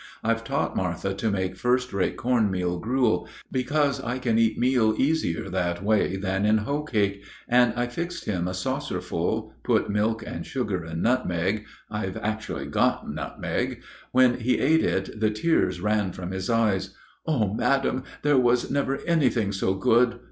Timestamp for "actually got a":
12.17-13.13